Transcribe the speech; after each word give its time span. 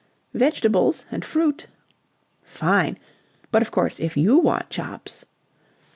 "Vegetables 0.33 1.05
and 1.11 1.23
fruit." 1.23 1.67
"Fine! 2.41 2.97
But, 3.51 3.61
of 3.61 3.69
course, 3.69 3.99
if 3.99 4.17
you 4.17 4.39
want 4.39 4.67
chops..." 4.71 5.25